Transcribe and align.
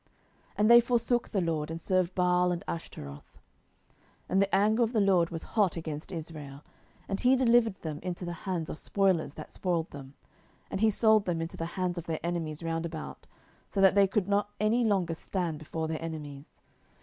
07:002:013 0.01 0.09
And 0.57 0.71
they 0.71 0.81
forsook 0.81 1.29
the 1.29 1.41
LORD, 1.41 1.69
and 1.69 1.79
served 1.79 2.15
Baal 2.15 2.51
and 2.51 2.63
Ashtaroth. 2.67 3.37
07:002:014 4.29 4.29
And 4.29 4.41
the 4.41 4.55
anger 4.55 4.81
of 4.81 4.93
the 4.93 4.99
LORD 4.99 5.29
was 5.29 5.43
hot 5.43 5.77
against 5.77 6.11
Israel, 6.11 6.63
and 7.07 7.19
he 7.19 7.35
delivered 7.35 7.79
them 7.83 7.99
into 8.01 8.25
the 8.25 8.33
hands 8.33 8.71
of 8.71 8.79
spoilers 8.79 9.35
that 9.35 9.51
spoiled 9.51 9.91
them, 9.91 10.15
and 10.71 10.81
he 10.81 10.89
sold 10.89 11.25
them 11.25 11.39
into 11.39 11.55
the 11.55 11.67
hands 11.77 11.99
of 11.99 12.07
their 12.07 12.17
enemies 12.23 12.63
round 12.63 12.87
about, 12.87 13.27
so 13.67 13.79
that 13.79 13.93
they 13.93 14.07
could 14.07 14.27
not 14.27 14.49
any 14.59 14.83
longer 14.83 15.13
stand 15.13 15.59
before 15.59 15.87
their 15.87 16.01
enemies. 16.01 16.61